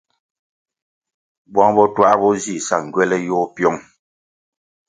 [1.51, 3.77] Buang botuah bo zi sa ngywele yôh piong.